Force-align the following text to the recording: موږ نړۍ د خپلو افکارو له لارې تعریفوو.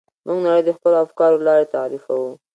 موږ 0.25 0.39
نړۍ 0.45 0.61
د 0.65 0.69
خپلو 0.77 0.95
افکارو 1.05 1.37
له 1.41 1.45
لارې 1.47 1.71
تعریفوو. 1.75 2.29